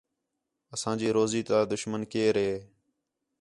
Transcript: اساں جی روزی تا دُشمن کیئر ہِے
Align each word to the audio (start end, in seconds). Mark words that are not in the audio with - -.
اساں 0.73 0.95
جی 0.99 1.07
روزی 1.17 1.41
تا 1.47 1.57
دُشمن 1.71 2.01
کیئر 2.11 2.35
ہِے 2.45 2.53